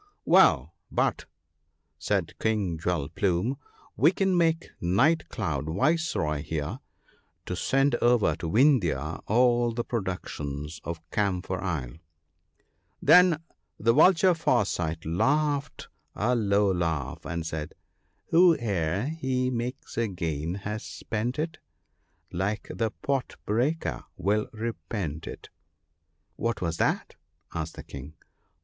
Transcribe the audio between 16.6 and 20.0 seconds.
laugh and said, —"Who, ere he makes